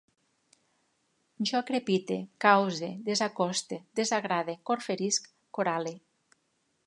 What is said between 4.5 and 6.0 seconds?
corferisc, corale